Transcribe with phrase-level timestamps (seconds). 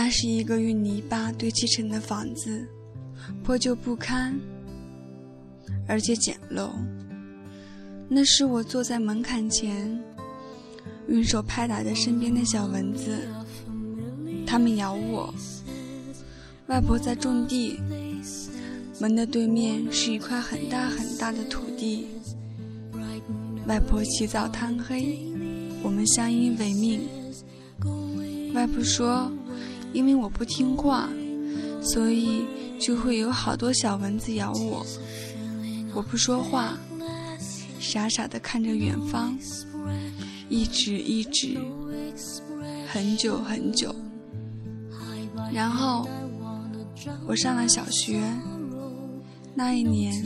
[0.00, 2.64] 那是一个用泥巴堆砌成的房子，
[3.42, 4.32] 破旧不堪，
[5.88, 6.70] 而且简陋。
[8.08, 10.00] 那是我坐在门槛前，
[11.08, 13.26] 用手拍打着身边的小蚊子，
[14.46, 15.34] 它们咬我。
[16.68, 17.80] 外婆在种地，
[19.00, 22.06] 门的对面是一块很大很大的土地。
[23.66, 25.18] 外婆起早贪黑，
[25.82, 27.00] 我们相依为命。
[28.54, 29.28] 外婆说。
[29.92, 31.08] 因为我不听话，
[31.82, 32.44] 所以
[32.78, 34.84] 就会有好多小蚊子咬我。
[35.94, 36.78] 我不说话，
[37.80, 39.36] 傻傻的看着远方，
[40.48, 41.58] 一直一直，
[42.86, 43.94] 很久很久。
[45.52, 46.06] 然后
[47.26, 48.20] 我上了小学，
[49.54, 50.22] 那一年，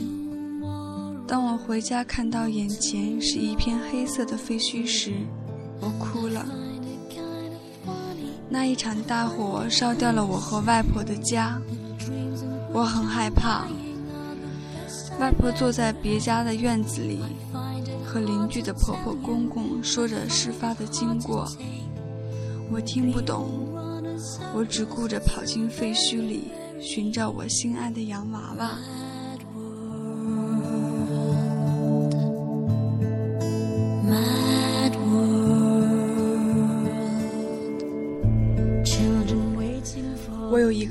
[1.25, 5.13] 当我回家看到眼前是一片黑色的废墟时，
[5.79, 6.45] 我哭了。
[8.53, 11.59] 那一场大火烧掉了我和外婆的家，
[12.71, 13.65] 我很害怕。
[15.19, 17.19] 外婆坐在别家的院子里，
[18.05, 21.51] 和邻居的婆婆公公说着事发的经过，
[22.71, 23.49] 我听不懂，
[24.53, 28.77] 我只顾着跑进废墟里寻找我心爱的洋娃娃。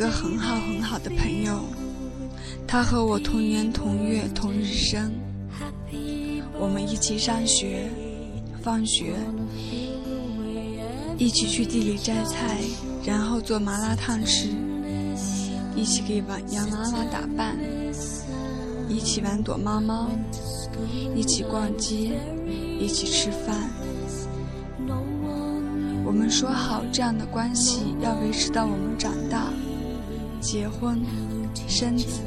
[0.02, 1.60] 个很好很好的朋友，
[2.66, 5.12] 他和我同年同月同日生。
[6.58, 7.88] 我们一起上学，
[8.60, 9.14] 放学，
[11.16, 12.58] 一起去地里摘菜，
[13.04, 14.48] 然后做麻辣烫吃，
[15.76, 16.16] 一起给
[16.50, 17.56] 洋娃娃打扮，
[18.88, 20.10] 一起玩躲猫猫，
[21.14, 22.18] 一起逛街，
[22.80, 23.70] 一起吃饭。
[26.04, 29.46] 我们说好，这样的关系要维持到我们长大。
[30.42, 31.00] 结婚、
[31.68, 32.20] 生子，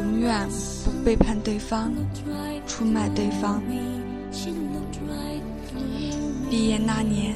[0.00, 0.48] 永远
[0.84, 1.92] 不背叛对方、
[2.68, 3.60] 出卖对方。
[6.48, 7.34] 毕业那年，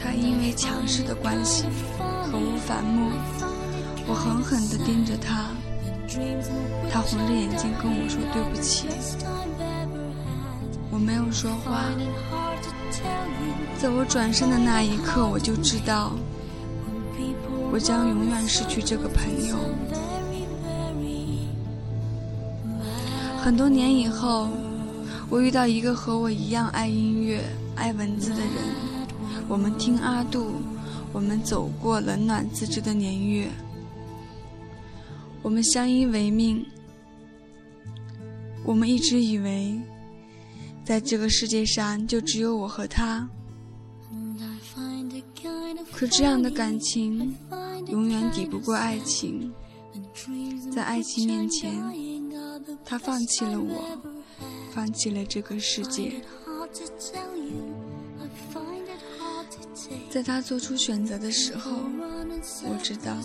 [0.00, 1.64] 他因为强势的关系
[1.98, 3.10] 和我反目，
[4.06, 5.48] 我狠狠地盯着他，
[6.92, 8.86] 他红着眼睛跟我说对不起。
[10.92, 11.86] 我没有说话，
[13.78, 16.12] 在我转身的那一刻，我就知道。
[17.72, 19.56] 我将永远失去这个朋友。
[23.38, 24.50] 很多年以后，
[25.30, 27.42] 我遇到一个和我一样爱音乐、
[27.74, 28.48] 爱文字的人。
[29.48, 30.52] 我们听阿杜，
[31.14, 33.48] 我们走过冷暖自知的年月，
[35.40, 36.64] 我们相依为命。
[38.64, 39.80] 我们一直以为，
[40.84, 43.26] 在这个世界上就只有我和他。
[45.90, 47.34] 可这样的感情。
[47.86, 49.52] 永远抵不过爱情，
[50.74, 51.72] 在爱情面前，
[52.84, 53.98] 他放弃了我，
[54.72, 56.22] 放弃了这个世界。
[60.10, 61.72] 在他做出选择的时候，
[62.64, 63.16] 我知道，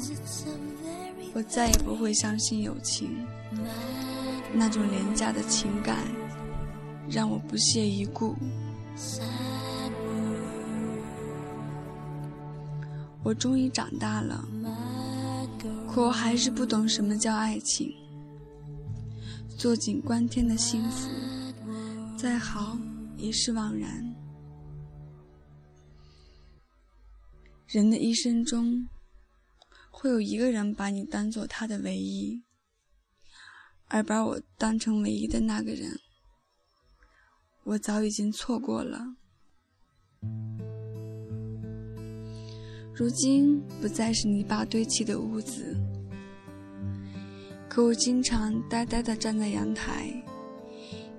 [1.34, 3.26] 我再也不会相信友情。
[4.54, 5.98] 那种廉价的情感，
[7.10, 8.36] 让我不屑一顾。
[13.28, 14.48] 我终于长大了，
[15.92, 17.94] 可我还是不懂什么叫爱情。
[19.58, 21.10] 坐井观天的幸福，
[22.18, 22.78] 再好
[23.18, 24.16] 也是枉然。
[27.68, 28.88] 人的一生中，
[29.92, 32.42] 会有一个人把你当做他的唯一，
[33.90, 36.00] 而把我当成唯一的那个人，
[37.66, 39.18] 我早已经错过了。
[43.00, 45.78] 如今不再是泥巴堆砌的屋子，
[47.70, 50.12] 可我经常呆呆地站在阳台，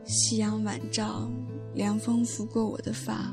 [0.05, 1.31] 夕阳晚照，
[1.77, 3.33] 凉风拂过我的发，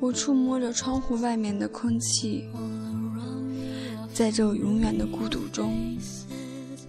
[0.00, 2.48] 我触摸着窗户外面的空气，
[4.12, 5.96] 在这永远的孤独中，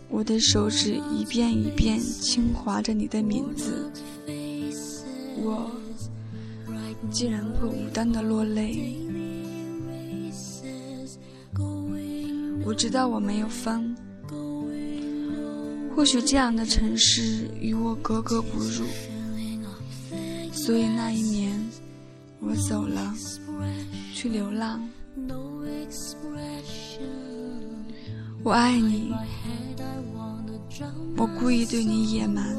[0.09, 3.91] 我的手指一遍一遍轻划着你的名字。
[5.43, 5.71] 我
[7.11, 8.97] 竟然会无端的落泪。
[12.63, 13.95] 我知道我没有风，
[15.95, 18.85] 或许这样的城市与我格格不入，
[20.53, 21.59] 所以那一年
[22.39, 23.13] 我走了，
[24.13, 24.79] 去流浪。
[28.43, 29.11] 我爱你，
[31.17, 32.55] 我故意对你野蛮。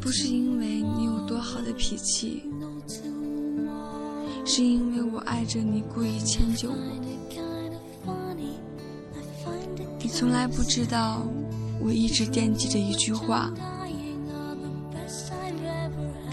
[0.00, 2.42] 不是因为你有多好的脾气，
[4.44, 6.76] 是因为我爱着你，故意迁就我。
[10.00, 11.22] 你从来不知道，
[11.80, 13.52] 我一直惦记着一句话，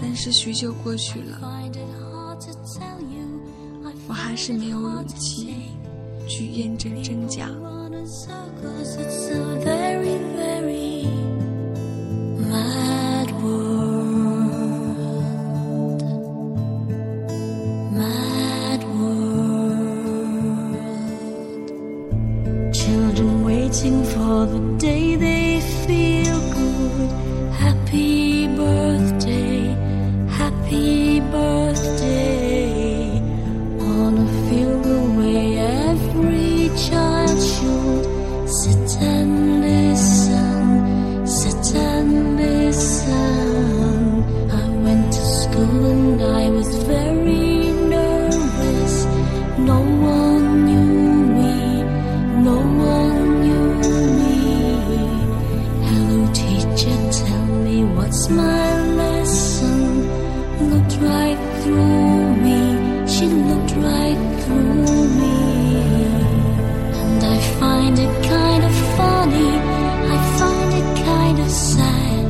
[0.00, 1.40] 但是许久过去了，
[4.08, 5.54] 我还是没有勇气
[6.28, 7.48] 去验证真假。
[24.80, 25.29] Day they
[58.30, 60.08] my lesson.
[60.70, 62.60] Looked right through me,
[63.06, 65.38] she looked right through me.
[67.00, 69.52] And I find it kind of funny,
[70.14, 72.24] I find it kind of sad.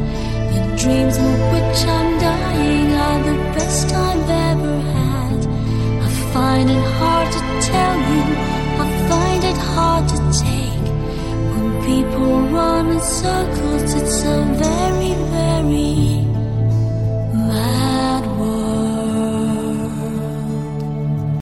[0.55, 5.41] The dreams of which I'm dying are the best I've ever had.
[6.07, 8.25] I find it hard to tell you,
[8.85, 10.87] I find it hard to take.
[11.53, 14.90] When people run in circles, it's a very